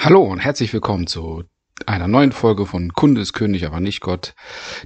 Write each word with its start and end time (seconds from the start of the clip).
Hallo 0.00 0.22
und 0.22 0.38
herzlich 0.38 0.72
willkommen 0.72 1.08
zu 1.08 1.42
einer 1.84 2.06
neuen 2.06 2.30
Folge 2.30 2.66
von 2.66 2.92
Kunde 2.92 3.20
ist 3.20 3.32
König, 3.32 3.66
aber 3.66 3.80
nicht 3.80 4.00
Gott. 4.00 4.36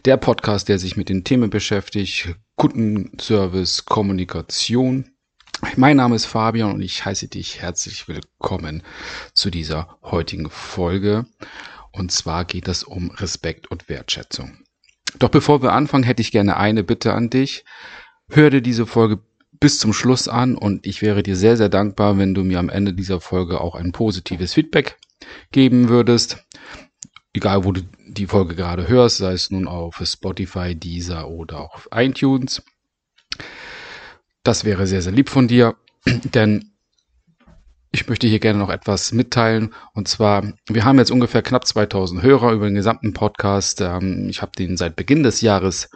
Der 0.07 0.17
Podcast, 0.17 0.71
der 0.71 0.79
sich 0.79 0.97
mit 0.97 1.11
den 1.11 1.23
Themen 1.23 1.51
beschäftigt, 1.51 2.35
Kundenservice, 2.57 3.85
Kommunikation. 3.85 5.11
Mein 5.77 5.99
Name 5.99 6.17
ist 6.17 6.25
Fabian 6.25 6.73
und 6.73 6.81
ich 6.81 7.05
heiße 7.05 7.29
dich 7.29 7.61
herzlich 7.61 8.09
willkommen 8.09 8.83
zu 9.35 9.51
dieser 9.51 9.99
heutigen 10.03 10.49
Folge. 10.49 11.27
Und 11.93 12.11
zwar 12.11 12.47
geht 12.47 12.67
es 12.67 12.83
um 12.83 13.11
Respekt 13.11 13.71
und 13.71 13.91
Wertschätzung. 13.91 14.65
Doch 15.19 15.29
bevor 15.29 15.63
wir 15.63 15.73
anfangen, 15.73 16.05
hätte 16.05 16.23
ich 16.23 16.33
gerne 16.33 16.57
eine 16.57 16.85
Bitte 16.85 17.13
an 17.13 17.29
dich. 17.29 17.67
Hör 18.31 18.49
dir 18.49 18.63
diese 18.63 18.87
Folge 18.87 19.21
bis 19.63 19.79
zum 19.79 19.93
Schluss 19.93 20.27
an 20.27 20.57
und 20.57 20.89
ich 20.89 21.03
wäre 21.03 21.23
dir 21.23 21.37
sehr, 21.37 21.57
sehr 21.57 21.69
dankbar, 21.69 22.19
wenn 22.19 22.35
du 22.35 22.43
mir 22.43 22.59
am 22.59 22.69
Ende 22.69 22.93
dieser 22.93 23.21
Folge 23.21 23.61
auch 23.61 23.77
ein 23.77 23.93
positives 23.93 24.55
Feedback 24.55 24.99
geben 25.53 25.89
würdest. 25.89 26.45
Egal, 27.33 27.65
wo 27.65 27.71
du 27.71 27.83
die 28.09 28.27
Folge 28.27 28.57
gerade 28.57 28.89
hörst, 28.89 29.19
sei 29.19 29.33
es 29.33 29.53
nun 29.53 29.69
auf 29.69 30.03
Spotify, 30.05 30.75
Deezer 30.75 31.29
oder 31.29 31.61
auch 31.61 31.75
auf 31.77 31.89
iTunes. 31.95 32.61
Das 34.43 34.65
wäre 34.65 34.89
sehr, 34.89 35.01
sehr 35.01 35.13
lieb 35.13 35.29
von 35.29 35.47
dir, 35.47 35.77
denn 36.07 36.73
ich 37.93 38.09
möchte 38.09 38.27
hier 38.27 38.41
gerne 38.41 38.59
noch 38.59 38.71
etwas 38.71 39.13
mitteilen. 39.13 39.73
Und 39.95 40.09
zwar, 40.09 40.43
wir 40.67 40.85
haben 40.85 40.99
jetzt 40.99 41.13
ungefähr 41.13 41.43
knapp 41.43 41.69
2000 41.69 42.21
Hörer 42.21 42.51
über 42.53 42.65
den 42.65 42.75
gesamten 42.75 43.13
Podcast. 43.13 43.81
Ähm, 43.81 44.29
ich 44.29 44.43
habe 44.43 44.51
den 44.59 44.77
seit 44.77 44.97
Beginn 44.97 45.23
des 45.23 45.41
Jahres 45.41 45.89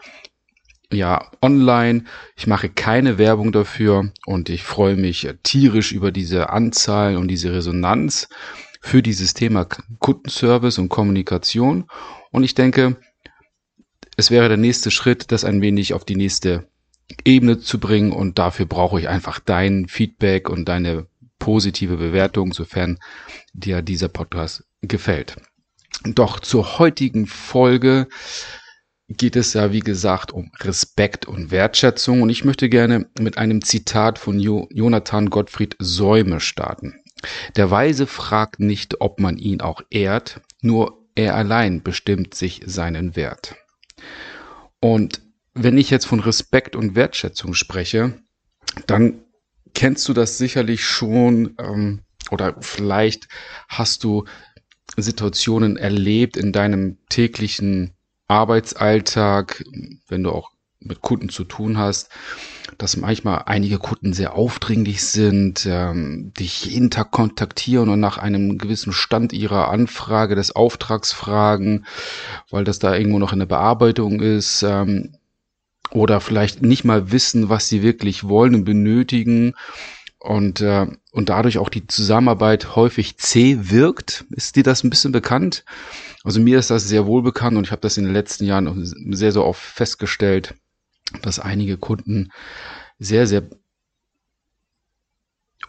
ja 0.97 1.31
online. 1.43 2.05
Ich 2.37 2.47
mache 2.47 2.69
keine 2.69 3.19
Werbung 3.19 3.53
dafür 3.53 4.13
und 4.25 4.49
ich 4.49 4.65
freue 4.65 4.97
mich 4.97 5.29
tierisch 5.43 5.93
über 5.93 6.11
diese 6.11 6.51
Anzahl 6.51 7.17
und 7.17 7.29
diese 7.29 7.53
Resonanz 7.53 8.29
für 8.81 9.03
dieses 9.03 9.35
Thema 9.35 9.67
Kundenservice 9.99 10.79
und 10.79 10.89
Kommunikation. 10.89 11.85
Und 12.31 12.45
ich 12.45 12.55
denke, 12.55 12.97
es 14.17 14.31
wäre 14.31 14.49
der 14.49 14.57
nächste 14.57 14.91
Schritt, 14.91 15.31
das 15.33 15.45
ein 15.45 15.61
wenig 15.61 15.93
auf 15.93 16.05
die 16.05 16.17
nächste 16.17 16.69
Ebene 17.25 17.59
zu 17.59 17.79
bringen 17.79 18.13
und 18.13 18.39
dafür 18.39 18.67
brauche 18.67 18.99
ich 18.99 19.09
einfach 19.09 19.39
dein 19.39 19.89
Feedback 19.89 20.49
und 20.49 20.67
deine 20.67 21.07
positive 21.39 21.97
Bewertung, 21.97 22.53
sofern 22.53 22.99
dir 23.53 23.83
dieser 23.83 24.09
Podcast 24.09 24.65
gefällt. 24.83 25.37
Doch 26.05 26.41
zur 26.41 26.79
heutigen 26.79 27.27
Folge 27.27 28.09
geht 29.09 29.37
es 29.37 29.55
ja, 29.55 29.73
wie 29.73 29.81
gesagt, 29.81 30.33
um 30.33 30.51
Respekt 30.61 31.27
und 31.27 31.51
Wertschätzung. 31.51 32.23
Und 32.23 32.31
ich 32.31 32.45
möchte 32.45 32.69
gerne 32.69 33.09
mit 33.19 33.39
einem 33.39 33.63
Zitat 33.63 34.19
von 34.19 34.39
jo 34.39 34.69
Jonathan 34.71 35.31
Gottfried 35.31 35.77
Säume 35.79 36.41
starten. 36.41 37.01
Der 37.57 37.71
Weise 37.71 38.07
fragt 38.07 38.61
nicht, 38.61 39.01
ob 39.01 39.21
man 39.21 39.39
ihn 39.39 39.61
auch 39.61 39.81
ehrt, 39.91 40.41
nur 40.61 41.07
er 41.15 41.35
allein 41.35 41.83
bestimmt 41.83 42.35
sich 42.35 42.63
seinen 42.67 43.17
Wert. 43.17 43.55
Und 44.81 45.23
wenn 45.55 45.79
ich 45.79 45.89
jetzt 45.89 46.07
von 46.07 46.21
Respekt 46.21 46.77
und 46.77 46.95
Wertschätzung 46.95 47.55
spreche, 47.55 48.21
dann 48.87 49.25
kennst 49.75 50.07
du 50.09 50.13
das 50.13 50.37
sicherlich 50.37 50.85
schon 50.85 51.55
ähm, 51.59 52.03
oder 52.31 52.57
vielleicht 52.61 53.29
hast 53.69 54.05
du 54.05 54.25
Situationen 54.97 55.77
erlebt 55.77 56.37
in 56.37 56.53
deinem 56.53 56.99
täglichen 57.09 57.96
Arbeitsalltag, 58.29 59.65
wenn 60.09 60.23
du 60.23 60.31
auch 60.31 60.51
mit 60.81 61.01
Kunden 61.01 61.29
zu 61.29 61.45
tun 61.45 61.79
hast, 61.79 62.11
dass 62.79 62.97
manchmal 62.97 63.43
einige 63.47 63.79
Kunden 63.79 64.13
sehr 64.13 64.35
aufdringlich 64.35 65.05
sind, 65.05 65.67
ähm, 65.67 66.33
dich 66.39 66.65
jeden 66.67 66.91
Tag 66.91 67.11
kontaktieren 67.11 67.89
und 67.89 68.01
nach 68.01 68.19
einem 68.19 68.59
gewissen 68.59 68.93
Stand 68.93 69.33
ihrer 69.33 69.69
Anfrage 69.69 70.35
des 70.35 70.55
Auftrags 70.55 71.13
fragen, 71.13 71.87
weil 72.51 72.65
das 72.65 72.79
da 72.79 72.95
irgendwo 72.95 73.19
noch 73.19 73.33
in 73.33 73.39
der 73.39 73.47
Bearbeitung 73.47 74.21
ist, 74.21 74.63
ähm, 74.63 75.17
oder 75.91 76.21
vielleicht 76.21 76.63
nicht 76.63 76.85
mal 76.85 77.13
wissen, 77.13 77.49
was 77.49 77.69
sie 77.69 77.83
wirklich 77.83 78.25
wollen 78.25 78.55
und 78.55 78.65
benötigen 78.65 79.55
und, 80.19 80.61
äh, 80.61 80.87
und 81.13 81.29
dadurch 81.29 81.59
auch 81.59 81.69
die 81.69 81.87
Zusammenarbeit 81.87 82.75
häufig 82.75 83.19
zäh 83.19 83.59
wirkt. 83.61 84.25
Ist 84.31 84.57
dir 84.57 84.65
das 84.65 84.83
ein 84.83 84.91
bisschen 84.91 85.13
bekannt? 85.13 85.65
Also 86.27 86.41
mir 86.41 86.59
ist 86.59 86.71
das 86.71 86.89
sehr 86.89 87.07
wohl 87.07 87.23
bekannt 87.23 87.57
und 87.57 87.63
ich 87.63 87.71
habe 87.71 87.83
das 87.83 87.97
in 87.97 88.03
den 88.03 88.13
letzten 88.13 88.47
Jahren 88.47 88.85
sehr, 89.15 89.31
sehr 89.31 89.45
oft 89.45 89.63
festgestellt, 89.63 90.55
dass 91.23 91.39
einige 91.39 91.77
Kunden 91.77 92.33
sehr, 92.99 93.29
sehr 93.29 93.45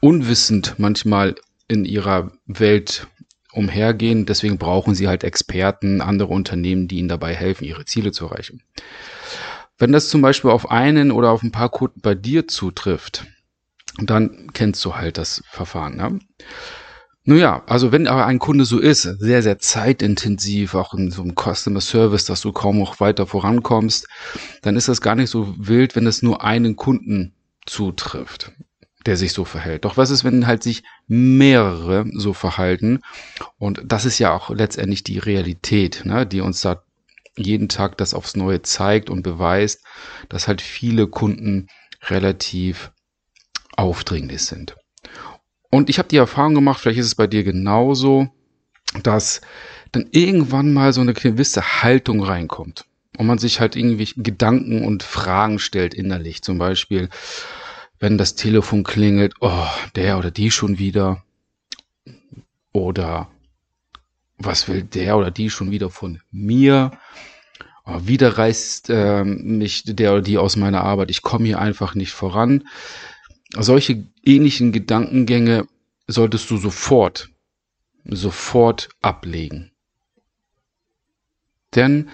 unwissend 0.02 0.74
manchmal 0.80 1.36
in 1.68 1.86
ihrer 1.86 2.32
Welt 2.48 3.06
umhergehen. 3.52 4.26
Deswegen 4.26 4.58
brauchen 4.58 4.96
sie 4.96 5.08
halt 5.08 5.24
Experten, 5.24 6.02
andere 6.02 6.34
Unternehmen, 6.34 6.88
die 6.88 6.98
ihnen 6.98 7.08
dabei 7.08 7.36
helfen, 7.36 7.64
ihre 7.66 7.86
Ziele 7.86 8.12
zu 8.12 8.26
erreichen. 8.26 8.64
Wenn 9.78 9.92
das 9.92 10.10
zum 10.10 10.24
Beispiel 10.24 10.50
auf 10.50 10.72
einen 10.72 11.12
oder 11.12 11.30
auf 11.30 11.44
ein 11.44 11.52
paar 11.52 11.70
Kunden 11.70 12.02
bei 12.02 12.16
dir 12.16 12.48
zutrifft, 12.48 13.28
dann 14.00 14.52
kennst 14.54 14.84
du 14.86 14.96
halt 14.96 15.20
das 15.20 15.44
Verfahren. 15.52 15.98
Ne? 15.98 16.20
Nun 17.30 17.40
ja, 17.40 17.62
also 17.66 17.92
wenn 17.92 18.08
aber 18.08 18.26
ein 18.26 18.40
Kunde 18.40 18.64
so 18.64 18.80
ist, 18.80 19.02
sehr, 19.02 19.44
sehr 19.44 19.60
zeitintensiv, 19.60 20.76
auch 20.76 20.94
in 20.94 21.12
so 21.12 21.22
einem 21.22 21.36
Customer 21.36 21.82
Service, 21.82 22.24
dass 22.24 22.40
du 22.40 22.54
kaum 22.54 22.80
noch 22.80 23.02
weiter 23.02 23.28
vorankommst, 23.28 24.08
dann 24.62 24.78
ist 24.78 24.88
das 24.88 25.02
gar 25.02 25.16
nicht 25.16 25.30
so 25.30 25.54
wild, 25.58 25.98
wenn 25.98 26.08
es 26.08 26.22
nur 26.22 26.46
einen 26.46 26.78
Kunden 26.78 27.36
zutrifft, 27.66 28.54
der 29.06 29.18
sich 29.18 29.34
so 29.34 29.44
verhält. 29.44 29.84
Doch 29.84 29.98
was 29.98 30.10
ist, 30.10 30.24
wenn 30.24 30.48
halt 30.48 30.64
sich 30.64 30.84
mehrere 31.08 32.06
so 32.14 32.32
verhalten? 32.32 33.02
Und 33.58 33.82
das 33.84 34.06
ist 34.06 34.20
ja 34.20 34.34
auch 34.34 34.50
letztendlich 34.50 35.04
die 35.04 35.20
Realität, 35.20 36.04
ne, 36.06 36.26
die 36.26 36.40
uns 36.40 36.62
da 36.62 36.82
jeden 37.36 37.68
Tag 37.68 37.98
das 37.98 38.14
aufs 38.14 38.38
Neue 38.38 38.62
zeigt 38.62 39.10
und 39.10 39.24
beweist, 39.24 39.84
dass 40.30 40.48
halt 40.48 40.62
viele 40.62 41.08
Kunden 41.08 41.68
relativ 42.04 42.94
aufdringlich 43.76 44.44
sind. 44.44 44.78
Und 45.70 45.90
ich 45.90 46.00
habe 46.00 46.08
die 46.08 46.18
Erfahrung 46.18 46.56
gemacht, 46.56 46.80
vielleicht 46.80 47.00
ist 47.00 47.08
es 47.08 47.16
bei 47.16 47.28
dir 47.28 47.44
genauso, 47.44 48.30
dass 49.04 49.42
dann 49.92 50.08
irgendwann 50.12 50.74
mal 50.74 50.94
so 50.94 51.02
eine 51.02 51.14
gewisse 51.14 51.84
Haltung 51.84 52.24
reinkommt 52.24 52.86
und 53.18 53.28
man 53.28 53.38
sich 53.38 53.60
halt 53.60 53.76
irgendwie 53.76 54.10
Gedanken 54.16 54.86
und 54.86 55.04
Fragen 55.04 55.60
stellt 55.60 55.94
innerlich. 55.94 56.42
Zum 56.42 56.58
Beispiel, 56.58 57.10
wenn 58.00 58.18
das 58.18 58.36
Telefon 58.36 58.84
klingelt, 58.84 59.34
oh, 59.42 59.68
der 59.96 60.18
oder 60.18 60.32
die 60.32 60.52
schon 60.52 60.80
wieder. 60.80 61.24
Oder 62.72 63.30
was 64.38 64.68
will 64.68 64.84
der 64.84 65.18
oder 65.18 65.32
die 65.32 65.50
schon 65.50 65.72
wieder 65.72 65.90
von 65.90 66.22
mir? 66.32 66.92
Oh, 67.86 68.02
wieder 68.04 68.38
reißt 68.38 68.90
äh, 68.90 69.24
mich 69.24 69.84
der 69.86 70.14
oder 70.14 70.22
die 70.22 70.38
aus 70.38 70.58
meiner 70.58 70.84
Arbeit. 70.84 71.10
Ich 71.10 71.22
komme 71.22 71.46
hier 71.46 71.60
einfach 71.60 71.96
nicht 71.96 72.12
voran 72.12 72.68
solche 73.54 74.04
ähnlichen 74.24 74.72
Gedankengänge 74.72 75.68
solltest 76.08 76.50
du 76.50 76.58
sofort, 76.58 77.30
sofort 78.06 78.90
ablegen. 79.02 79.72
Denn 81.76 82.10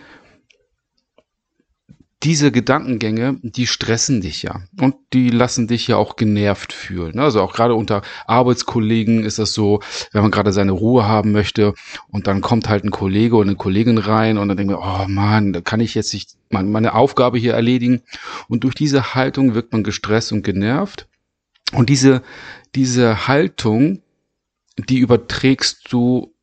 diese 2.23 2.53
Gedankengänge, 2.53 3.37
die 3.43 3.67
stressen 3.67 4.21
dich 4.21 4.43
ja 4.43 4.61
und 4.79 4.95
die 5.11 5.29
lassen 5.29 5.67
dich 5.67 5.87
ja 5.89 5.97
auch 5.97 6.15
genervt 6.15 6.71
fühlen. 6.71 7.19
Also 7.19 7.41
auch 7.41 7.53
gerade 7.53 7.75
unter 7.75 8.01
Arbeitskollegen 8.25 9.25
ist 9.25 9.39
das 9.39 9.53
so, 9.53 9.81
wenn 10.13 10.21
man 10.21 10.31
gerade 10.31 10.53
seine 10.53 10.71
Ruhe 10.71 11.05
haben 11.05 11.33
möchte 11.33 11.73
und 12.07 12.27
dann 12.27 12.39
kommt 12.39 12.69
halt 12.69 12.85
ein 12.85 12.91
Kollege 12.91 13.35
oder 13.35 13.49
eine 13.49 13.57
Kollegin 13.57 13.97
rein 13.97 14.37
und 14.37 14.47
dann 14.47 14.55
denkt 14.55 14.71
man, 14.71 14.81
oh 14.81 15.07
Mann, 15.09 15.51
da 15.51 15.59
kann 15.59 15.81
ich 15.81 15.95
jetzt 15.95 16.13
nicht 16.13 16.35
meine 16.49 16.93
Aufgabe 16.93 17.37
hier 17.37 17.55
erledigen. 17.55 18.03
Und 18.47 18.63
durch 18.63 18.75
diese 18.75 19.15
Haltung 19.15 19.53
wirkt 19.53 19.73
man 19.73 19.83
gestresst 19.83 20.31
und 20.31 20.43
genervt 20.43 21.07
und 21.71 21.89
diese, 21.89 22.21
diese 22.75 23.27
Haltung, 23.27 24.01
die 24.77 24.99
überträgst 24.99 25.91
du 25.91 26.33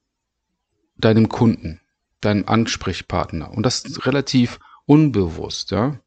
deinem 0.96 1.28
Kunden, 1.28 1.80
deinem 2.20 2.46
Ansprechpartner. 2.46 3.50
Und 3.50 3.64
das 3.64 3.84
ist 3.84 4.06
relativ 4.06 4.60
unbewusst, 4.86 5.70
ja. 5.70 5.98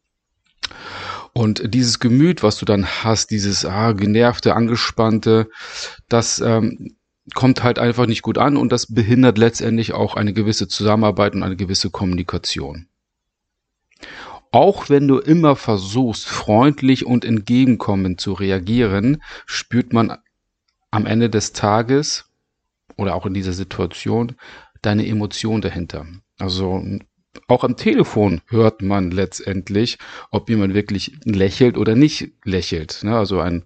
Und 1.33 1.74
dieses 1.74 2.00
Gemüt, 2.00 2.44
was 2.44 2.57
du 2.57 2.65
dann 2.65 2.86
hast, 2.86 3.31
dieses 3.31 3.65
ah, 3.65 3.94
genervte, 3.94 4.56
angespannte, 4.56 5.50
das 6.07 6.39
ähm, 6.39 6.95
kommt 7.33 7.63
halt 7.63 7.80
einfach 7.80 8.06
nicht 8.06 8.21
gut 8.21 8.38
an 8.38 8.56
und 8.56 8.71
das 8.71 8.94
behindert 8.94 9.38
letztendlich 9.38 9.94
auch 9.94 10.15
eine 10.15 10.33
gewisse 10.33 10.68
Zusammenarbeit 10.68 11.33
und 11.33 11.44
eine 11.44 11.56
gewisse 11.56 11.89
Kommunikation. 11.89 12.88
Auch 14.53 14.88
wenn 14.88 15.07
du 15.07 15.17
immer 15.17 15.55
versuchst, 15.55 16.27
freundlich 16.27 17.07
und 17.07 17.25
entgegenkommend 17.25 18.21
zu 18.21 18.33
reagieren, 18.33 19.23
spürt 19.47 19.94
man 19.94 20.15
am 20.91 21.07
Ende 21.07 21.31
des 21.31 21.53
Tages 21.53 22.29
oder 22.95 23.15
auch 23.15 23.25
in 23.25 23.33
dieser 23.33 23.53
Situation 23.53 24.35
deine 24.83 25.07
Emotion 25.07 25.61
dahinter. 25.61 26.05
Also 26.38 26.85
auch 27.47 27.63
am 27.63 27.77
Telefon 27.77 28.41
hört 28.45 28.83
man 28.83 29.09
letztendlich, 29.09 29.97
ob 30.29 30.47
jemand 30.50 30.75
wirklich 30.75 31.17
lächelt 31.23 31.75
oder 31.75 31.95
nicht 31.95 32.33
lächelt. 32.44 33.00
Ne? 33.01 33.17
Also 33.17 33.39
ein 33.39 33.63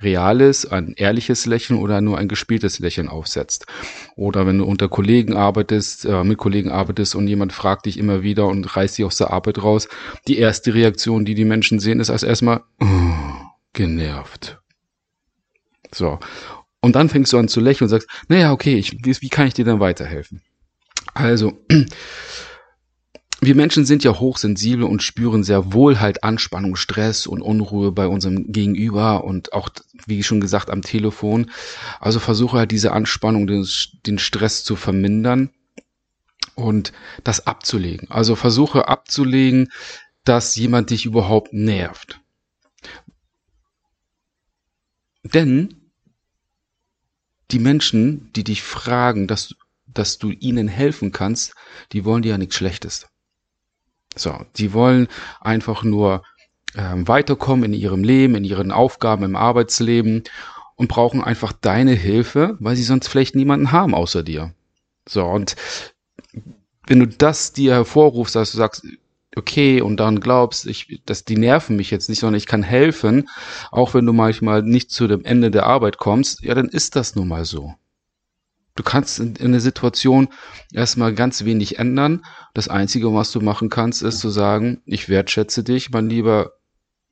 reales, 0.00 0.64
ein 0.70 0.94
ehrliches 0.96 1.46
Lächeln 1.46 1.78
oder 1.78 2.00
nur 2.00 2.18
ein 2.18 2.28
gespieltes 2.28 2.78
Lächeln 2.78 3.08
aufsetzt. 3.08 3.66
Oder 4.16 4.46
wenn 4.46 4.58
du 4.58 4.64
unter 4.64 4.88
Kollegen 4.88 5.34
arbeitest, 5.34 6.04
äh, 6.04 6.24
mit 6.24 6.38
Kollegen 6.38 6.70
arbeitest 6.70 7.14
und 7.14 7.26
jemand 7.26 7.52
fragt 7.52 7.86
dich 7.86 7.98
immer 7.98 8.22
wieder 8.22 8.46
und 8.46 8.76
reißt 8.76 8.98
dich 8.98 9.04
aus 9.04 9.16
der 9.16 9.32
Arbeit 9.32 9.62
raus, 9.62 9.88
die 10.28 10.38
erste 10.38 10.74
Reaktion, 10.74 11.24
die 11.24 11.34
die 11.34 11.44
Menschen 11.44 11.80
sehen, 11.80 12.00
ist 12.00 12.10
als 12.10 12.22
erstmal 12.22 12.62
oh, 12.80 12.86
genervt. 13.72 14.58
So. 15.92 16.18
Und 16.80 16.94
dann 16.94 17.08
fängst 17.08 17.32
du 17.32 17.38
an 17.38 17.48
zu 17.48 17.60
lächeln 17.60 17.86
und 17.86 17.90
sagst, 17.90 18.08
naja, 18.28 18.52
okay, 18.52 18.76
ich, 18.76 18.96
wie 19.04 19.28
kann 19.28 19.48
ich 19.48 19.54
dir 19.54 19.64
denn 19.64 19.80
weiterhelfen? 19.80 20.42
Also, 21.14 21.58
wir 23.40 23.54
Menschen 23.54 23.84
sind 23.84 24.02
ja 24.02 24.18
hochsensibel 24.18 24.84
und 24.84 25.02
spüren 25.02 25.44
sehr 25.44 25.72
wohl 25.72 26.00
halt 26.00 26.24
Anspannung, 26.24 26.74
Stress 26.74 27.26
und 27.26 27.40
Unruhe 27.40 27.92
bei 27.92 28.08
unserem 28.08 28.50
Gegenüber 28.50 29.22
und 29.22 29.52
auch, 29.52 29.68
wie 30.06 30.24
schon 30.24 30.40
gesagt, 30.40 30.70
am 30.70 30.82
Telefon. 30.82 31.50
Also 32.00 32.18
versuche 32.18 32.58
halt 32.58 32.72
diese 32.72 32.92
Anspannung, 32.92 33.46
den, 33.46 33.66
den 34.06 34.18
Stress 34.18 34.64
zu 34.64 34.74
vermindern 34.74 35.50
und 36.56 36.92
das 37.22 37.46
abzulegen. 37.46 38.10
Also 38.10 38.34
versuche 38.34 38.88
abzulegen, 38.88 39.70
dass 40.24 40.56
jemand 40.56 40.90
dich 40.90 41.06
überhaupt 41.06 41.52
nervt. 41.52 42.20
Denn 45.22 45.74
die 47.52 47.60
Menschen, 47.60 48.32
die 48.32 48.44
dich 48.44 48.62
fragen, 48.62 49.28
dass, 49.28 49.54
dass 49.86 50.18
du 50.18 50.30
ihnen 50.30 50.66
helfen 50.66 51.12
kannst, 51.12 51.54
die 51.92 52.04
wollen 52.04 52.22
dir 52.22 52.30
ja 52.30 52.38
nichts 52.38 52.56
Schlechtes. 52.56 53.06
So, 54.18 54.34
die 54.56 54.72
wollen 54.72 55.08
einfach 55.40 55.82
nur 55.82 56.22
ähm, 56.76 57.08
weiterkommen 57.08 57.72
in 57.72 57.80
ihrem 57.80 58.04
Leben, 58.04 58.34
in 58.34 58.44
ihren 58.44 58.72
Aufgaben 58.72 59.24
im 59.24 59.36
Arbeitsleben 59.36 60.24
und 60.76 60.88
brauchen 60.88 61.22
einfach 61.22 61.52
deine 61.52 61.92
Hilfe, 61.92 62.56
weil 62.60 62.76
sie 62.76 62.82
sonst 62.84 63.08
vielleicht 63.08 63.34
niemanden 63.34 63.72
haben 63.72 63.94
außer 63.94 64.22
dir. 64.22 64.52
So, 65.08 65.24
und 65.24 65.56
wenn 66.86 67.00
du 67.00 67.06
das 67.06 67.52
dir 67.52 67.74
hervorrufst, 67.74 68.34
dass 68.34 68.52
du 68.52 68.58
sagst, 68.58 68.86
okay, 69.36 69.80
und 69.80 69.98
dann 69.98 70.20
glaubst, 70.20 70.66
ich, 70.66 71.00
dass 71.06 71.24
die 71.24 71.36
nerven 71.36 71.76
mich 71.76 71.90
jetzt 71.90 72.08
nicht, 72.08 72.20
sondern 72.20 72.38
ich 72.38 72.46
kann 72.46 72.62
helfen, 72.62 73.28
auch 73.70 73.94
wenn 73.94 74.06
du 74.06 74.12
manchmal 74.12 74.62
nicht 74.62 74.90
zu 74.90 75.06
dem 75.06 75.24
Ende 75.24 75.50
der 75.50 75.66
Arbeit 75.66 75.98
kommst, 75.98 76.42
ja, 76.42 76.54
dann 76.54 76.68
ist 76.68 76.96
das 76.96 77.14
nun 77.14 77.28
mal 77.28 77.44
so. 77.44 77.74
Du 78.78 78.84
kannst 78.84 79.18
in, 79.18 79.34
in 79.34 79.50
der 79.50 79.60
Situation 79.60 80.28
erstmal 80.72 81.12
ganz 81.12 81.44
wenig 81.44 81.80
ändern. 81.80 82.24
Das 82.54 82.68
Einzige, 82.68 83.12
was 83.12 83.32
du 83.32 83.40
machen 83.40 83.70
kannst, 83.70 84.04
ist 84.04 84.20
zu 84.20 84.30
sagen, 84.30 84.82
ich 84.86 85.08
wertschätze 85.08 85.64
dich, 85.64 85.90
mein 85.90 86.08
lieber 86.08 86.52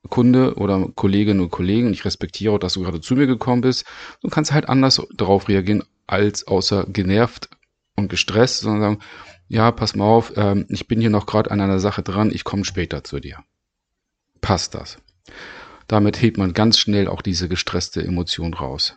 Kunde 0.09 0.55
oder 0.55 0.89
Kolleginnen 0.95 1.41
und 1.41 1.51
Kollegen, 1.51 1.93
ich 1.93 2.05
respektiere, 2.05 2.61
dass 2.61 2.75
du 2.75 2.83
gerade 2.83 3.01
zu 3.01 3.17
mir 3.17 3.27
gekommen 3.27 3.63
bist. 3.63 3.85
Du 4.23 4.29
kannst 4.29 4.53
halt 4.53 4.69
anders 4.69 5.03
darauf 5.17 5.49
reagieren, 5.49 5.83
als 6.07 6.47
außer 6.47 6.87
genervt 6.87 7.49
und 7.97 8.09
gestresst, 8.09 8.61
sondern 8.61 8.81
sagen, 8.81 9.03
ja, 9.49 9.73
pass 9.73 9.97
mal 9.97 10.05
auf, 10.05 10.35
ähm, 10.37 10.67
ich 10.69 10.87
bin 10.87 11.01
hier 11.01 11.11
noch 11.11 11.27
gerade 11.27 11.51
an 11.51 11.61
einer 11.61 11.81
Sache 11.81 12.05
dran, 12.05 12.31
ich 12.33 12.45
komme 12.45 12.65
später 12.65 13.03
zu 13.03 13.19
dir. 13.19 13.43
Passt 14.41 14.77
das? 14.77 14.99
Damit 15.89 16.23
hebt 16.23 16.39
man 16.39 16.53
ganz 16.53 16.79
schnell 16.79 17.09
auch 17.09 17.23
diese 17.23 17.49
gestresste 17.49 18.05
Emotion 18.05 18.55
raus. 18.55 18.97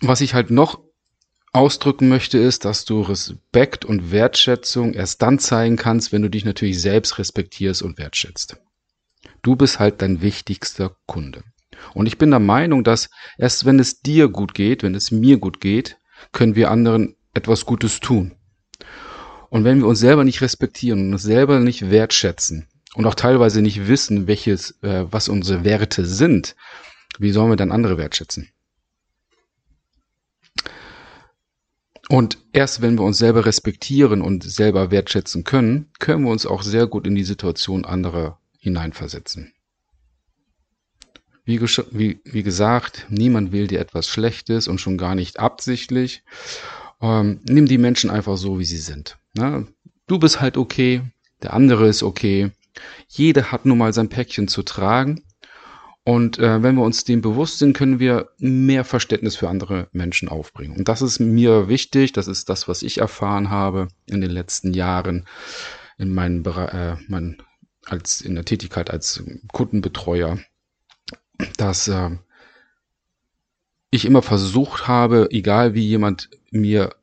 Was 0.00 0.20
ich 0.20 0.34
halt 0.34 0.50
noch 0.50 0.80
ausdrücken 1.52 2.08
möchte, 2.08 2.38
ist, 2.38 2.64
dass 2.64 2.84
du 2.84 3.02
Respekt 3.02 3.84
und 3.84 4.12
Wertschätzung 4.12 4.94
erst 4.94 5.22
dann 5.22 5.38
zeigen 5.38 5.76
kannst, 5.76 6.12
wenn 6.12 6.22
du 6.22 6.30
dich 6.30 6.44
natürlich 6.44 6.80
selbst 6.80 7.18
respektierst 7.18 7.82
und 7.82 7.98
wertschätzt. 7.98 8.56
Du 9.42 9.56
bist 9.56 9.78
halt 9.78 10.02
dein 10.02 10.22
wichtigster 10.22 10.96
Kunde. 11.06 11.42
Und 11.94 12.06
ich 12.06 12.18
bin 12.18 12.30
der 12.30 12.40
Meinung, 12.40 12.84
dass 12.84 13.10
erst 13.38 13.64
wenn 13.64 13.78
es 13.78 14.00
dir 14.00 14.28
gut 14.28 14.54
geht, 14.54 14.82
wenn 14.82 14.94
es 14.94 15.10
mir 15.10 15.38
gut 15.38 15.60
geht, 15.60 15.96
können 16.32 16.54
wir 16.54 16.70
anderen 16.70 17.16
etwas 17.34 17.66
Gutes 17.66 18.00
tun. 18.00 18.34
Und 19.50 19.64
wenn 19.64 19.78
wir 19.78 19.86
uns 19.86 20.00
selber 20.00 20.24
nicht 20.24 20.42
respektieren 20.42 21.00
und 21.00 21.12
uns 21.12 21.22
selber 21.22 21.60
nicht 21.60 21.90
wertschätzen 21.90 22.68
und 22.94 23.06
auch 23.06 23.14
teilweise 23.14 23.62
nicht 23.62 23.88
wissen, 23.88 24.26
welches, 24.26 24.82
äh, 24.82 25.06
was 25.10 25.28
unsere 25.28 25.64
Werte 25.64 26.04
sind, 26.04 26.54
wie 27.18 27.30
sollen 27.30 27.50
wir 27.50 27.56
dann 27.56 27.72
andere 27.72 27.96
wertschätzen? 27.96 28.50
Und 32.08 32.38
erst 32.52 32.80
wenn 32.80 32.98
wir 32.98 33.04
uns 33.04 33.18
selber 33.18 33.44
respektieren 33.44 34.22
und 34.22 34.42
selber 34.42 34.90
wertschätzen 34.90 35.44
können, 35.44 35.90
können 35.98 36.24
wir 36.24 36.30
uns 36.30 36.46
auch 36.46 36.62
sehr 36.62 36.86
gut 36.86 37.06
in 37.06 37.14
die 37.14 37.24
Situation 37.24 37.84
anderer 37.84 38.38
hineinversetzen. 38.58 39.52
Wie, 41.44 41.60
wie, 41.60 42.20
wie 42.24 42.42
gesagt, 42.42 43.06
niemand 43.08 43.52
will 43.52 43.66
dir 43.66 43.80
etwas 43.80 44.06
Schlechtes 44.08 44.68
und 44.68 44.80
schon 44.80 44.98
gar 44.98 45.14
nicht 45.14 45.38
absichtlich. 45.38 46.22
Ähm, 47.00 47.40
nimm 47.44 47.66
die 47.66 47.78
Menschen 47.78 48.10
einfach 48.10 48.36
so, 48.36 48.58
wie 48.58 48.64
sie 48.64 48.78
sind. 48.78 49.18
Ne? 49.34 49.66
Du 50.06 50.18
bist 50.18 50.40
halt 50.40 50.56
okay, 50.56 51.02
der 51.42 51.52
andere 51.52 51.88
ist 51.88 52.02
okay. 52.02 52.50
Jeder 53.08 53.52
hat 53.52 53.66
nun 53.66 53.78
mal 53.78 53.92
sein 53.92 54.08
Päckchen 54.08 54.48
zu 54.48 54.62
tragen 54.62 55.22
und 56.08 56.38
äh, 56.38 56.62
wenn 56.62 56.76
wir 56.76 56.84
uns 56.84 57.04
dem 57.04 57.20
bewusst 57.20 57.58
sind, 57.58 57.76
können 57.76 58.00
wir 58.00 58.30
mehr 58.38 58.86
Verständnis 58.86 59.36
für 59.36 59.50
andere 59.50 59.88
Menschen 59.92 60.30
aufbringen. 60.30 60.74
Und 60.74 60.88
das 60.88 61.02
ist 61.02 61.20
mir 61.20 61.68
wichtig. 61.68 62.14
Das 62.14 62.28
ist 62.28 62.48
das, 62.48 62.66
was 62.66 62.82
ich 62.82 62.96
erfahren 62.96 63.50
habe 63.50 63.88
in 64.06 64.22
den 64.22 64.30
letzten 64.30 64.72
Jahren 64.72 65.26
in 65.98 66.14
meinen 66.14 66.42
äh, 66.46 66.96
mein, 67.08 67.36
als 67.84 68.22
in 68.22 68.36
der 68.36 68.46
Tätigkeit 68.46 68.90
als 68.90 69.22
Kundenbetreuer, 69.52 70.38
dass 71.58 71.88
äh, 71.88 72.12
ich 73.90 74.06
immer 74.06 74.22
versucht 74.22 74.88
habe, 74.88 75.28
egal 75.30 75.74
wie 75.74 75.86
jemand 75.86 76.30
mir 76.50 76.94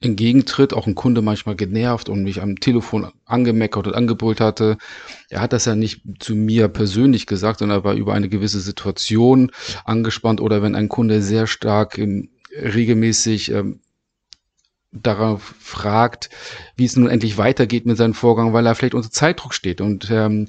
entgegentritt, 0.00 0.72
auch 0.72 0.86
ein 0.86 0.94
Kunde 0.94 1.22
manchmal 1.22 1.56
genervt 1.56 2.08
und 2.08 2.22
mich 2.22 2.40
am 2.40 2.60
Telefon 2.60 3.10
angemeckert 3.24 3.88
und 3.88 3.94
angebrüllt 3.94 4.40
hatte. 4.40 4.78
Er 5.28 5.40
hat 5.40 5.52
das 5.52 5.64
ja 5.64 5.74
nicht 5.74 6.02
zu 6.20 6.36
mir 6.36 6.68
persönlich 6.68 7.26
gesagt, 7.26 7.58
sondern 7.58 7.80
er 7.80 7.84
war 7.84 7.94
über 7.94 8.14
eine 8.14 8.28
gewisse 8.28 8.60
Situation 8.60 9.50
angespannt 9.84 10.40
oder 10.40 10.62
wenn 10.62 10.76
ein 10.76 10.88
Kunde 10.88 11.20
sehr 11.20 11.46
stark 11.48 11.98
ähm, 11.98 12.30
regelmäßig 12.52 13.50
ähm, 13.50 13.80
darauf 14.92 15.54
fragt, 15.58 16.30
wie 16.76 16.84
es 16.84 16.96
nun 16.96 17.10
endlich 17.10 17.36
weitergeht 17.36 17.84
mit 17.84 17.96
seinem 17.96 18.14
Vorgang, 18.14 18.52
weil 18.52 18.66
er 18.66 18.74
vielleicht 18.74 18.94
unter 18.94 19.10
Zeitdruck 19.10 19.52
steht 19.52 19.80
und 19.80 20.10
ähm, 20.10 20.48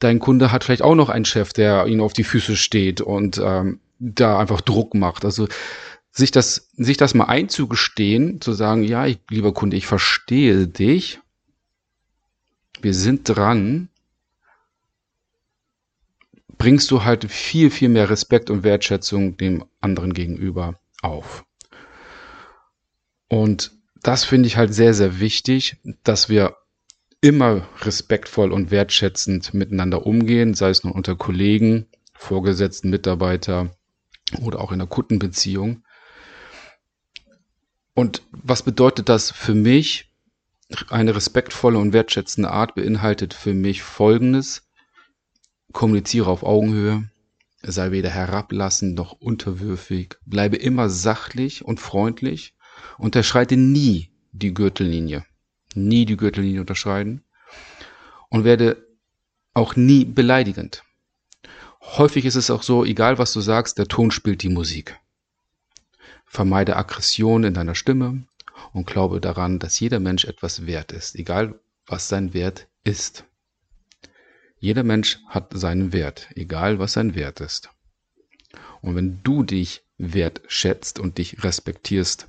dein 0.00 0.18
Kunde 0.18 0.50
hat 0.50 0.64
vielleicht 0.64 0.82
auch 0.82 0.96
noch 0.96 1.08
einen 1.10 1.24
Chef, 1.24 1.52
der 1.52 1.86
ihn 1.86 2.00
auf 2.00 2.12
die 2.12 2.24
Füße 2.24 2.56
steht 2.56 3.00
und 3.00 3.40
ähm, 3.42 3.78
da 4.00 4.38
einfach 4.38 4.62
Druck 4.62 4.94
macht. 4.94 5.24
Also 5.24 5.46
sich 6.12 6.30
das, 6.30 6.70
sich 6.76 6.96
das 6.96 7.14
mal 7.14 7.26
einzugestehen, 7.26 8.40
zu 8.40 8.52
sagen, 8.52 8.82
ja, 8.82 9.06
ich, 9.06 9.18
lieber 9.30 9.52
Kunde, 9.52 9.76
ich 9.76 9.86
verstehe 9.86 10.66
dich. 10.66 11.20
Wir 12.80 12.94
sind 12.94 13.28
dran. 13.28 13.88
Bringst 16.58 16.90
du 16.90 17.04
halt 17.04 17.30
viel, 17.30 17.70
viel 17.70 17.88
mehr 17.88 18.10
Respekt 18.10 18.50
und 18.50 18.64
Wertschätzung 18.64 19.36
dem 19.36 19.64
anderen 19.80 20.12
gegenüber 20.12 20.78
auf. 21.00 21.44
Und 23.28 23.72
das 24.02 24.24
finde 24.24 24.46
ich 24.46 24.56
halt 24.56 24.74
sehr, 24.74 24.92
sehr 24.92 25.20
wichtig, 25.20 25.76
dass 26.02 26.28
wir 26.28 26.56
immer 27.20 27.68
respektvoll 27.82 28.52
und 28.52 28.70
wertschätzend 28.70 29.54
miteinander 29.54 30.06
umgehen, 30.06 30.54
sei 30.54 30.70
es 30.70 30.84
nun 30.84 30.92
unter 30.92 31.16
Kollegen, 31.16 31.86
Vorgesetzten, 32.14 32.90
Mitarbeiter 32.90 33.74
oder 34.42 34.60
auch 34.60 34.72
in 34.72 34.78
der 34.78 34.88
Kundenbeziehung. 34.88 35.82
Und 37.94 38.22
was 38.30 38.62
bedeutet 38.62 39.08
das 39.08 39.30
für 39.30 39.54
mich? 39.54 40.10
Eine 40.88 41.16
respektvolle 41.16 41.78
und 41.78 41.92
wertschätzende 41.92 42.50
Art 42.50 42.74
beinhaltet 42.74 43.34
für 43.34 43.54
mich 43.54 43.82
Folgendes. 43.82 44.62
Kommuniziere 45.72 46.30
auf 46.30 46.42
Augenhöhe, 46.42 47.10
sei 47.62 47.90
weder 47.90 48.10
herablassend 48.10 48.94
noch 48.94 49.12
unterwürfig, 49.12 50.16
bleibe 50.24 50.56
immer 50.56 50.88
sachlich 50.88 51.64
und 51.64 51.80
freundlich, 51.80 52.54
unterschreite 52.98 53.56
nie 53.56 54.10
die 54.32 54.54
Gürtellinie, 54.54 55.24
nie 55.74 56.06
die 56.06 56.16
Gürtellinie 56.16 56.60
unterschreiten 56.60 57.22
und 58.28 58.44
werde 58.44 58.86
auch 59.54 59.76
nie 59.76 60.04
beleidigend. 60.04 60.84
Häufig 61.80 62.24
ist 62.24 62.36
es 62.36 62.50
auch 62.50 62.62
so, 62.62 62.84
egal 62.84 63.18
was 63.18 63.32
du 63.32 63.40
sagst, 63.40 63.78
der 63.78 63.86
Ton 63.86 64.10
spielt 64.10 64.42
die 64.42 64.48
Musik. 64.48 64.98
Vermeide 66.32 66.76
Aggression 66.76 67.42
in 67.42 67.54
deiner 67.54 67.74
Stimme 67.74 68.22
und 68.72 68.86
glaube 68.86 69.20
daran, 69.20 69.58
dass 69.58 69.80
jeder 69.80 69.98
Mensch 69.98 70.24
etwas 70.24 70.64
wert 70.64 70.92
ist, 70.92 71.16
egal 71.16 71.58
was 71.86 72.06
sein 72.06 72.32
Wert 72.34 72.68
ist. 72.84 73.24
Jeder 74.60 74.84
Mensch 74.84 75.18
hat 75.26 75.50
seinen 75.54 75.92
Wert, 75.92 76.28
egal 76.36 76.78
was 76.78 76.92
sein 76.92 77.16
Wert 77.16 77.40
ist. 77.40 77.70
Und 78.80 78.94
wenn 78.94 79.24
du 79.24 79.42
dich 79.42 79.82
wertschätzt 79.98 81.00
und 81.00 81.18
dich 81.18 81.42
respektierst, 81.42 82.28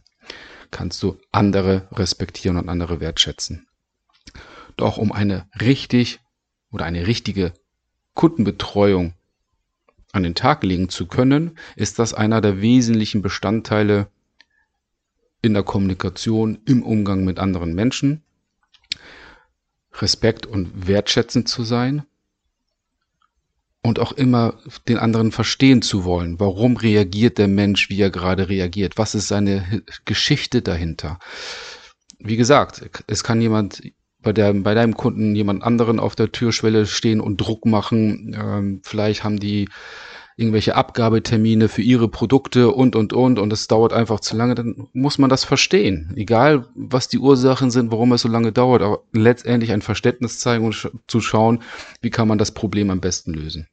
kannst 0.72 1.04
du 1.04 1.20
andere 1.32 1.88
respektieren 1.92 2.58
und 2.58 2.70
andere 2.70 3.02
wertschätzen. 3.02 3.68
Doch 4.78 4.98
um 4.98 5.12
eine 5.12 5.48
richtig 5.62 6.22
oder 6.72 6.86
eine 6.86 7.06
richtige 7.06 7.54
Kundenbetreuung 8.16 9.14
an 10.14 10.24
den 10.24 10.36
Tag 10.36 10.64
legen 10.64 10.90
zu 10.90 11.08
können, 11.08 11.58
ist 11.76 12.00
das 12.00 12.14
einer 12.14 12.42
der 12.42 12.62
wesentlichen 12.62 13.22
Bestandteile 13.22 14.08
in 15.42 15.54
der 15.54 15.64
Kommunikation, 15.64 16.60
im 16.66 16.84
Umgang 16.84 17.24
mit 17.24 17.40
anderen 17.40 17.74
Menschen. 17.74 18.22
Respekt 19.94 20.46
und 20.46 20.88
wertschätzend 20.88 21.50
zu 21.50 21.64
sein 21.64 22.04
und 23.84 24.00
auch 24.00 24.12
immer 24.12 24.60
den 24.88 24.98
anderen 24.98 25.32
verstehen 25.32 25.82
zu 25.82 26.04
wollen. 26.04 26.40
Warum 26.40 26.78
reagiert 26.78 27.38
der 27.38 27.48
Mensch, 27.48 27.90
wie 27.90 28.00
er 28.00 28.12
gerade 28.12 28.48
reagiert? 28.48 28.98
Was 28.98 29.16
ist 29.16 29.28
seine 29.28 29.84
Geschichte 30.06 30.62
dahinter? 30.62 31.20
Wie 32.20 32.38
gesagt, 32.38 33.04
es 33.08 33.24
kann 33.24 33.42
jemand 33.42 33.82
bei, 34.22 34.34
der, 34.34 34.54
bei 34.54 34.74
deinem 34.74 34.96
Kunden 34.96 35.36
jemand 35.36 35.64
anderen 35.64 36.00
auf 36.00 36.16
der 36.16 36.32
Türschwelle 36.32 36.86
stehen 36.86 37.22
und 37.22 37.38
Druck 37.38 37.66
machen. 37.66 38.36
Ähm, 38.40 38.82
vielleicht 38.84 39.24
haben 39.24 39.40
die 39.40 39.68
irgendwelche 40.38 40.76
Abgabetermine 40.76 41.70
für 41.70 41.82
ihre 41.82 42.08
Produkte 42.08 42.72
und, 42.72 42.96
und, 42.96 43.14
und, 43.14 43.38
und 43.38 43.54
es 43.54 43.68
dauert 43.68 43.94
einfach 43.94 44.20
zu 44.22 44.36
lange, 44.36 44.56
dann 44.56 44.88
muss 44.94 45.18
man 45.18 45.30
das 45.30 45.44
verstehen. 45.44 46.14
Egal, 46.16 46.68
was 46.74 47.08
die 47.08 47.20
Ursachen 47.20 47.70
sind, 47.70 47.92
warum 47.92 48.14
es 48.14 48.22
so 48.22 48.30
lange 48.30 48.52
dauert, 48.52 48.82
aber 48.82 49.04
letztendlich 49.12 49.72
ein 49.72 49.82
Verständnis 49.82 50.40
zeigen 50.40 50.66
und 50.66 50.74
sch 50.74 50.88
zu 51.08 51.22
schauen, 51.22 51.62
wie 52.02 52.10
kann 52.10 52.28
man 52.28 52.38
das 52.38 52.52
Problem 52.52 52.90
am 52.90 53.02
besten 53.02 53.34
lösen. 53.34 53.68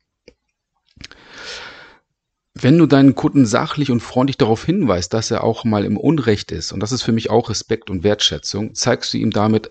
Wenn 2.54 2.76
du 2.76 2.86
deinen 2.86 3.14
Kunden 3.14 3.46
sachlich 3.46 3.90
und 3.92 4.00
freundlich 4.00 4.36
darauf 4.36 4.64
hinweist, 4.64 5.14
dass 5.14 5.30
er 5.30 5.44
auch 5.44 5.64
mal 5.64 5.84
im 5.84 5.96
Unrecht 5.96 6.50
ist, 6.50 6.72
und 6.72 6.80
das 6.80 6.90
ist 6.90 7.02
für 7.02 7.12
mich 7.12 7.30
auch 7.30 7.50
Respekt 7.50 7.88
und 7.88 8.02
Wertschätzung, 8.02 8.74
zeigst 8.74 9.14
du 9.14 9.18
ihm 9.18 9.30
damit 9.30 9.70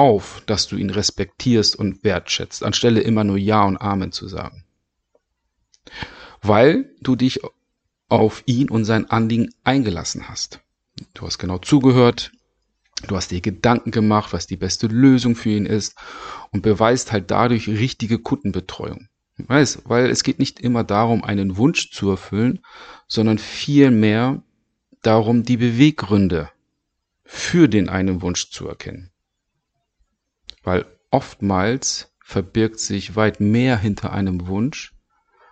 auf, 0.00 0.42
dass 0.46 0.66
du 0.66 0.76
ihn 0.76 0.88
respektierst 0.88 1.76
und 1.76 2.04
wertschätzt, 2.04 2.64
anstelle 2.64 3.02
immer 3.02 3.22
nur 3.22 3.36
Ja 3.36 3.64
und 3.64 3.76
Amen 3.76 4.12
zu 4.12 4.28
sagen. 4.28 4.64
Weil 6.40 6.90
du 7.02 7.16
dich 7.16 7.40
auf 8.08 8.42
ihn 8.46 8.70
und 8.70 8.86
sein 8.86 9.10
Anliegen 9.10 9.50
eingelassen 9.62 10.30
hast. 10.30 10.60
Du 11.12 11.26
hast 11.26 11.36
genau 11.36 11.58
zugehört, 11.58 12.32
du 13.08 13.14
hast 13.14 13.30
dir 13.30 13.42
Gedanken 13.42 13.90
gemacht, 13.90 14.32
was 14.32 14.46
die 14.46 14.56
beste 14.56 14.86
Lösung 14.86 15.36
für 15.36 15.50
ihn 15.50 15.66
ist 15.66 15.96
und 16.50 16.62
beweist 16.62 17.12
halt 17.12 17.30
dadurch 17.30 17.68
richtige 17.68 18.18
Kundenbetreuung. 18.18 19.08
Weiß, 19.36 19.82
weil 19.84 20.08
es 20.08 20.22
geht 20.22 20.38
nicht 20.38 20.60
immer 20.60 20.82
darum, 20.82 21.24
einen 21.24 21.58
Wunsch 21.58 21.90
zu 21.90 22.08
erfüllen, 22.08 22.60
sondern 23.06 23.36
vielmehr 23.36 24.42
darum, 25.02 25.42
die 25.42 25.58
Beweggründe 25.58 26.48
für 27.22 27.68
den 27.68 27.90
einen 27.90 28.22
Wunsch 28.22 28.48
zu 28.48 28.66
erkennen 28.66 29.09
weil 30.62 30.86
oftmals 31.10 32.14
verbirgt 32.20 32.78
sich 32.78 33.16
weit 33.16 33.40
mehr 33.40 33.78
hinter 33.78 34.12
einem 34.12 34.46
Wunsch, 34.46 34.94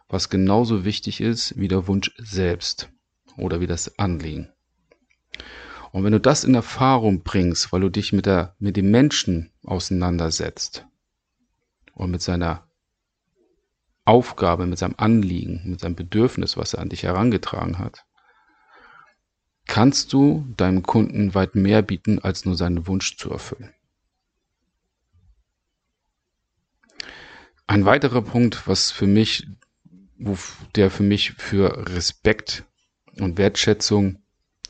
was 0.09 0.31
genauso 0.31 0.85
wichtig 0.85 1.21
ist 1.21 1.59
wie 1.59 1.69
der 1.69 1.87
Wunsch 1.87 2.13
selbst 2.19 2.91
oder 3.37 3.61
wie 3.61 3.67
das 3.67 3.99
Anliegen. 3.99 4.49
Und 5.93 6.05
wenn 6.05 6.13
du 6.13 6.21
das 6.21 6.45
in 6.45 6.55
Erfahrung 6.55 7.23
bringst, 7.23 7.73
weil 7.73 7.81
du 7.81 7.89
dich 7.89 8.13
mit, 8.13 8.27
der, 8.27 8.55
mit 8.59 8.77
dem 8.77 8.91
Menschen 8.91 9.51
auseinandersetzt 9.65 10.87
und 11.95 12.11
mit 12.11 12.23
seiner 12.23 12.69
Aufgabe, 14.05 14.67
mit 14.67 14.79
seinem 14.79 14.95
Anliegen, 14.97 15.63
mit 15.67 15.81
seinem 15.81 15.97
Bedürfnis, 15.97 16.57
was 16.57 16.75
er 16.75 16.81
an 16.81 16.89
dich 16.89 17.03
herangetragen 17.03 17.79
hat, 17.79 18.05
kannst 19.67 20.13
du 20.13 20.47
deinem 20.57 20.83
Kunden 20.83 21.35
weit 21.35 21.55
mehr 21.55 21.83
bieten, 21.83 22.19
als 22.19 22.45
nur 22.45 22.55
seinen 22.55 22.87
Wunsch 22.87 23.17
zu 23.17 23.31
erfüllen. 23.31 23.75
Ein 27.69 27.85
weiterer 27.85 28.23
Punkt, 28.23 28.67
was 28.67 28.91
für 28.91 29.07
mich, 29.07 29.47
der 30.75 30.91
für 30.91 31.03
mich 31.03 31.33
für 31.33 31.87
Respekt 31.95 32.65
und 33.21 33.37
Wertschätzung 33.37 34.23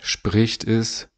spricht, 0.02 0.64
ist, 0.64 1.08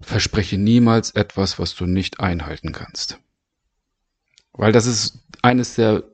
verspreche 0.00 0.56
niemals 0.56 1.10
etwas, 1.10 1.58
was 1.58 1.74
du 1.74 1.86
nicht 1.86 2.20
einhalten 2.20 2.70
kannst. 2.70 3.18
Weil 4.52 4.70
das 4.70 4.86
ist 4.86 5.26
eines 5.42 5.74
der 5.74 6.04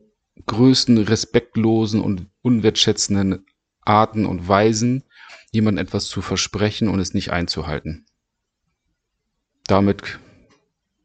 größten 0.46 0.96
respektlosen 0.96 2.00
und 2.00 2.26
unwertschätzenden 2.40 3.44
Arten 3.82 4.24
und 4.24 4.48
Weisen, 4.48 5.04
jemand 5.52 5.78
etwas 5.78 6.06
zu 6.06 6.22
versprechen 6.22 6.88
und 6.88 6.98
es 6.98 7.12
nicht 7.12 7.30
einzuhalten. 7.30 8.06
Damit 9.66 10.18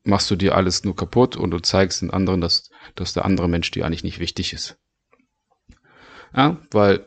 machst 0.06 0.30
du 0.30 0.36
dir 0.36 0.56
alles 0.56 0.84
nur 0.84 0.96
kaputt 0.96 1.36
und 1.36 1.52
du 1.52 1.60
zeigst 1.60 2.02
den 2.02 2.12
anderen, 2.12 2.42
dass, 2.42 2.70
dass 2.96 3.14
der 3.14 3.26
andere 3.26 3.50
Mensch 3.50 3.72
dir 3.72 3.86
eigentlich 3.86 4.04
nicht 4.04 4.20
wichtig 4.20 4.54
ist. 4.54 4.78
Ja, 6.36 6.58
weil 6.72 7.06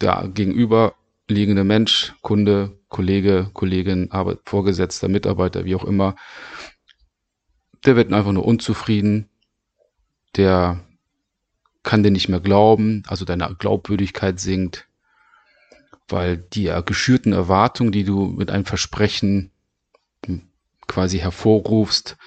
der 0.00 0.28
gegenüberliegende 0.32 1.64
Mensch, 1.64 2.14
Kunde, 2.20 2.78
Kollege, 2.88 3.50
Kollegin, 3.52 4.10
Arbeit, 4.10 4.40
Vorgesetzter, 4.44 5.08
Mitarbeiter, 5.08 5.64
wie 5.64 5.74
auch 5.74 5.84
immer, 5.84 6.16
der 7.84 7.96
wird 7.96 8.12
einfach 8.12 8.32
nur 8.32 8.44
unzufrieden, 8.44 9.28
der 10.36 10.84
kann 11.82 12.02
dir 12.02 12.10
nicht 12.10 12.28
mehr 12.28 12.40
glauben, 12.40 13.02
also 13.06 13.24
deine 13.24 13.54
Glaubwürdigkeit 13.58 14.38
sinkt, 14.38 14.88
weil 16.08 16.36
die 16.36 16.72
geschürten 16.84 17.32
Erwartungen, 17.32 17.92
die 17.92 18.04
du 18.04 18.26
mit 18.26 18.50
einem 18.50 18.64
Versprechen 18.64 19.51
quasi 20.92 21.18
hervorrufst, 21.18 22.18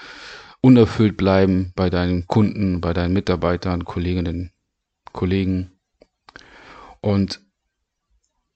unerfüllt 0.60 1.18
bleiben 1.18 1.72
bei 1.76 1.92
deinen 1.92 2.26
Kunden, 2.26 2.82
bei 2.82 2.94
deinen 2.94 3.14
Mitarbeitern, 3.14 3.86
Kolleginnen, 3.86 4.52
Kollegen. 5.12 5.80
Und 7.00 7.42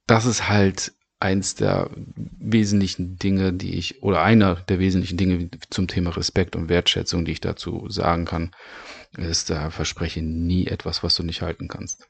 das 0.07 0.25
ist 0.25 0.49
halt 0.49 0.93
eins 1.19 1.53
der 1.53 1.91
wesentlichen 2.39 3.17
Dinge, 3.17 3.53
die 3.53 3.75
ich, 3.75 4.01
oder 4.01 4.23
einer 4.23 4.55
der 4.55 4.79
wesentlichen 4.79 5.17
Dinge 5.17 5.49
zum 5.69 5.87
Thema 5.87 6.15
Respekt 6.15 6.55
und 6.55 6.69
Wertschätzung, 6.69 7.25
die 7.25 7.33
ich 7.33 7.41
dazu 7.41 7.87
sagen 7.89 8.25
kann, 8.25 8.51
ist, 9.15 9.51
da 9.51 9.69
verspreche 9.69 10.23
nie 10.23 10.65
etwas, 10.65 11.03
was 11.03 11.13
du 11.13 11.21
nicht 11.21 11.43
halten 11.43 11.67
kannst. 11.67 12.09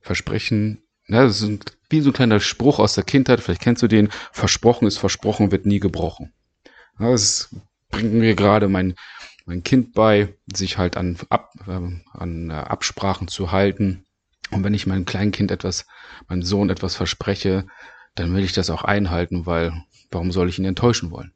Versprechen 0.00 0.83
ja, 1.08 1.24
das 1.24 1.42
ist 1.42 1.76
wie 1.90 2.00
so 2.00 2.10
ein 2.10 2.14
kleiner 2.14 2.40
Spruch 2.40 2.78
aus 2.78 2.94
der 2.94 3.04
Kindheit, 3.04 3.40
vielleicht 3.40 3.60
kennst 3.60 3.82
du 3.82 3.88
den, 3.88 4.08
versprochen 4.32 4.86
ist 4.86 4.98
versprochen, 4.98 5.52
wird 5.52 5.66
nie 5.66 5.80
gebrochen. 5.80 6.32
Ja, 6.98 7.10
das 7.10 7.54
bringt 7.90 8.14
mir 8.14 8.34
gerade 8.34 8.68
mein, 8.68 8.94
mein 9.44 9.62
Kind 9.62 9.92
bei, 9.92 10.34
sich 10.52 10.78
halt 10.78 10.96
an, 10.96 11.16
Ab, 11.28 11.52
äh, 11.66 12.18
an 12.18 12.50
äh, 12.50 12.54
Absprachen 12.54 13.28
zu 13.28 13.52
halten. 13.52 14.04
Und 14.50 14.64
wenn 14.64 14.74
ich 14.74 14.86
meinem 14.86 15.04
Kleinkind 15.04 15.50
etwas, 15.50 15.86
meinem 16.28 16.42
Sohn 16.42 16.70
etwas 16.70 16.96
verspreche, 16.96 17.66
dann 18.14 18.34
will 18.34 18.44
ich 18.44 18.52
das 18.52 18.70
auch 18.70 18.84
einhalten, 18.84 19.46
weil 19.46 19.84
warum 20.10 20.32
soll 20.32 20.48
ich 20.48 20.58
ihn 20.58 20.64
enttäuschen 20.64 21.10
wollen? 21.10 21.32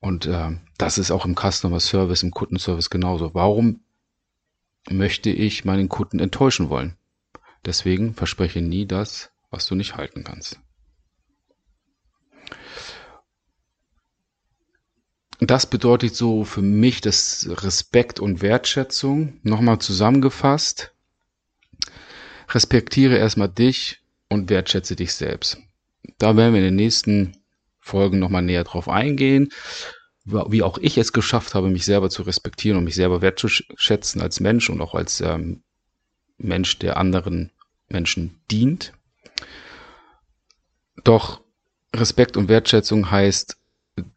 Und 0.00 0.26
äh, 0.26 0.58
das 0.78 0.98
ist 0.98 1.10
auch 1.10 1.24
im 1.24 1.34
Customer 1.34 1.80
Service, 1.80 2.22
im 2.22 2.30
Kundenservice 2.30 2.90
genauso. 2.90 3.34
Warum 3.34 3.80
möchte 4.88 5.30
ich 5.30 5.64
meinen 5.64 5.88
Kunden 5.88 6.20
enttäuschen 6.20 6.70
wollen? 6.70 6.96
Deswegen 7.64 8.14
verspreche 8.14 8.62
nie 8.62 8.86
das, 8.86 9.30
was 9.50 9.66
du 9.66 9.74
nicht 9.74 9.96
halten 9.96 10.24
kannst. 10.24 10.58
Das 15.40 15.66
bedeutet 15.66 16.16
so 16.16 16.44
für 16.44 16.62
mich 16.62 17.00
das 17.00 17.48
Respekt 17.48 18.18
und 18.18 18.42
Wertschätzung. 18.42 19.38
Nochmal 19.42 19.78
zusammengefasst. 19.78 20.92
Respektiere 22.48 23.16
erstmal 23.16 23.48
dich 23.48 24.00
und 24.28 24.50
wertschätze 24.50 24.96
dich 24.96 25.14
selbst. 25.14 25.58
Da 26.18 26.36
werden 26.36 26.54
wir 26.54 26.60
in 26.60 26.66
den 26.66 26.76
nächsten 26.76 27.36
Folgen 27.78 28.18
nochmal 28.18 28.42
näher 28.42 28.64
drauf 28.64 28.88
eingehen, 28.88 29.50
wie 30.24 30.62
auch 30.62 30.78
ich 30.78 30.98
es 30.98 31.12
geschafft 31.12 31.54
habe, 31.54 31.68
mich 31.68 31.84
selber 31.84 32.10
zu 32.10 32.22
respektieren 32.22 32.76
und 32.76 32.84
mich 32.84 32.96
selber 32.96 33.22
wertzuschätzen 33.22 34.20
als 34.20 34.40
Mensch 34.40 34.68
und 34.68 34.80
auch 34.80 34.94
als 34.94 35.20
ähm, 35.20 35.62
Mensch, 36.38 36.78
der 36.78 36.96
anderen 36.96 37.50
Menschen 37.88 38.40
dient. 38.50 38.92
Doch 41.04 41.40
Respekt 41.94 42.36
und 42.36 42.48
Wertschätzung 42.48 43.10
heißt, 43.10 43.56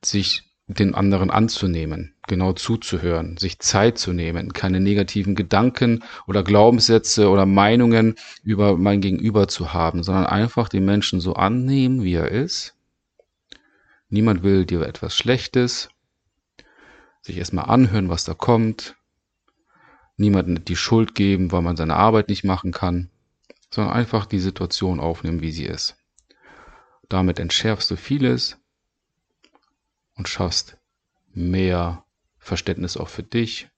sich 0.03 0.43
den 0.67 0.95
anderen 0.95 1.29
anzunehmen, 1.29 2.15
genau 2.27 2.53
zuzuhören, 2.53 3.37
sich 3.37 3.59
Zeit 3.59 3.97
zu 3.97 4.13
nehmen, 4.13 4.53
keine 4.53 4.79
negativen 4.79 5.35
Gedanken 5.35 6.03
oder 6.27 6.43
Glaubenssätze 6.43 7.29
oder 7.29 7.45
Meinungen 7.45 8.15
über 8.43 8.77
mein 8.77 9.01
Gegenüber 9.01 9.47
zu 9.47 9.73
haben, 9.73 10.03
sondern 10.03 10.25
einfach 10.25 10.69
den 10.69 10.85
Menschen 10.85 11.19
so 11.19 11.33
annehmen, 11.33 12.03
wie 12.03 12.13
er 12.13 12.29
ist. 12.29 12.75
Niemand 14.09 14.43
will 14.43 14.65
dir 14.65 14.81
etwas 14.81 15.15
Schlechtes, 15.15 15.89
sich 17.21 17.37
erstmal 17.37 17.65
anhören, 17.65 18.09
was 18.09 18.23
da 18.23 18.33
kommt, 18.33 18.95
niemandem 20.21 20.63
die 20.63 20.77
Schuld 20.77 21.15
geben, 21.15 21.51
weil 21.51 21.61
man 21.61 21.75
seine 21.75 21.97
Arbeit 21.97 22.29
nicht 22.29 22.45
machen 22.45 22.71
kann, 22.71 23.09
sondern 23.69 23.93
einfach 23.93 24.25
die 24.25 24.39
Situation 24.39 25.01
aufnehmen, 25.01 25.41
wie 25.41 25.51
sie 25.51 25.65
ist. 25.65 25.97
Damit 27.09 27.39
entschärfst 27.39 27.91
du 27.91 27.97
vieles 27.97 28.57
und 30.15 30.29
schaffst 30.29 30.77
mehr 31.33 32.05
Verständnis 32.37 32.95
auch 32.95 33.09
für 33.09 33.23
dich 33.23 33.69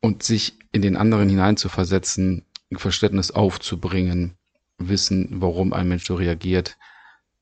und 0.00 0.22
sich 0.22 0.58
in 0.72 0.82
den 0.82 0.96
anderen 0.96 1.28
hineinzuversetzen, 1.28 2.44
Verständnis 2.72 3.30
aufzubringen, 3.30 4.36
wissen, 4.78 5.40
warum 5.40 5.72
ein 5.72 5.88
Mensch 5.88 6.06
so 6.06 6.14
reagiert, 6.14 6.76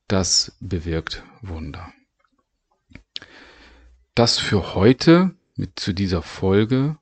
das 0.07 0.55
bewirkt 0.59 1.23
Wunder. 1.41 1.91
Das 4.15 4.39
für 4.39 4.73
heute 4.73 5.36
mit 5.57 5.79
zu 5.79 5.93
dieser 5.93 6.21
Folge. 6.21 6.97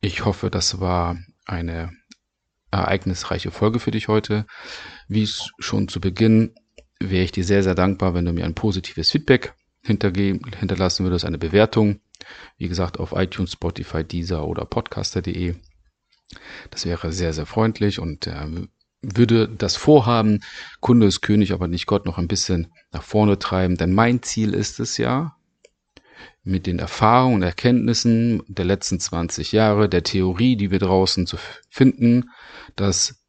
Ich 0.00 0.24
hoffe, 0.24 0.50
das 0.50 0.80
war 0.80 1.18
eine 1.44 1.92
ereignisreiche 2.70 3.50
Folge 3.50 3.80
für 3.80 3.90
dich 3.90 4.08
heute. 4.08 4.46
Wie 5.08 5.28
schon 5.58 5.88
zu 5.88 6.00
Beginn 6.00 6.54
wäre 7.00 7.24
ich 7.24 7.32
dir 7.32 7.44
sehr, 7.44 7.62
sehr 7.62 7.74
dankbar, 7.74 8.14
wenn 8.14 8.24
du 8.24 8.32
mir 8.32 8.44
ein 8.44 8.54
positives 8.54 9.10
Feedback 9.10 9.54
hinterlassen 9.82 11.04
würdest, 11.04 11.24
eine 11.24 11.38
Bewertung. 11.38 12.00
Wie 12.58 12.68
gesagt, 12.68 13.00
auf 13.00 13.12
iTunes, 13.12 13.52
Spotify, 13.52 14.04
Deezer 14.04 14.46
oder 14.46 14.64
podcaster.de. 14.64 15.56
Das 16.70 16.86
wäre 16.86 17.12
sehr, 17.12 17.32
sehr 17.32 17.46
freundlich 17.46 17.98
und 17.98 18.26
äh, 18.26 18.68
würde 19.02 19.48
das 19.48 19.76
Vorhaben, 19.76 20.44
Kunde 20.80 21.06
ist 21.06 21.22
König, 21.22 21.52
aber 21.52 21.66
nicht 21.66 21.86
Gott, 21.86 22.06
noch 22.06 22.18
ein 22.18 22.28
bisschen 22.28 22.72
nach 22.92 23.02
vorne 23.02 23.38
treiben. 23.38 23.76
Denn 23.76 23.92
mein 23.94 24.22
Ziel 24.22 24.54
ist 24.54 24.78
es 24.78 24.98
ja, 24.98 25.36
mit 26.42 26.66
den 26.66 26.78
Erfahrungen 26.78 27.36
und 27.36 27.42
Erkenntnissen 27.42 28.42
der 28.48 28.64
letzten 28.64 28.98
20 28.98 29.52
Jahre, 29.52 29.88
der 29.88 30.02
Theorie, 30.02 30.56
die 30.56 30.70
wir 30.70 30.78
draußen 30.78 31.26
zu 31.26 31.36
finden, 31.68 32.30
das 32.76 33.22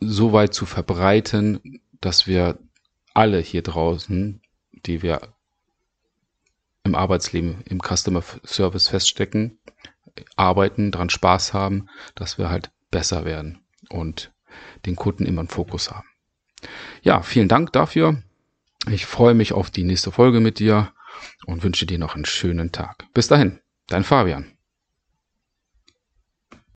so 0.00 0.32
weit 0.32 0.52
zu 0.52 0.66
verbreiten, 0.66 1.80
dass 2.00 2.26
wir 2.26 2.58
alle 3.14 3.38
hier 3.38 3.62
draußen, 3.62 4.42
die 4.72 5.02
wir 5.02 5.20
im 6.84 6.94
Arbeitsleben, 6.94 7.62
im 7.64 7.80
Customer 7.80 8.22
Service 8.44 8.88
feststecken, 8.88 9.58
arbeiten, 10.36 10.92
dran 10.92 11.10
Spaß 11.10 11.52
haben, 11.52 11.88
dass 12.14 12.38
wir 12.38 12.50
halt 12.50 12.70
besser 12.90 13.24
werden 13.24 13.60
und 13.88 14.32
den 14.84 14.96
Kunden 14.96 15.26
immer 15.26 15.42
im 15.42 15.48
Fokus 15.48 15.90
haben. 15.90 16.08
Ja, 17.02 17.22
vielen 17.22 17.48
Dank 17.48 17.72
dafür. 17.72 18.22
Ich 18.90 19.06
freue 19.06 19.34
mich 19.34 19.52
auf 19.52 19.70
die 19.70 19.84
nächste 19.84 20.12
Folge 20.12 20.40
mit 20.40 20.58
dir 20.58 20.92
und 21.46 21.62
wünsche 21.62 21.86
dir 21.86 21.98
noch 21.98 22.14
einen 22.14 22.24
schönen 22.24 22.72
Tag. 22.72 23.06
Bis 23.14 23.28
dahin, 23.28 23.60
dein 23.88 24.04
Fabian. 24.04 24.55